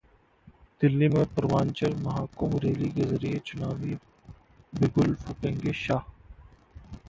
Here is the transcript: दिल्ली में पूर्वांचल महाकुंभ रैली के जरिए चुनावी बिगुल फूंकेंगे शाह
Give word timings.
दिल्ली 0.81 1.07
में 1.09 1.25
पूर्वांचल 1.33 1.93
महाकुंभ 2.05 2.57
रैली 2.63 2.89
के 2.91 3.03
जरिए 3.11 3.39
चुनावी 3.45 3.97
बिगुल 4.73 5.13
फूंकेंगे 5.15 5.73
शाह 5.85 6.11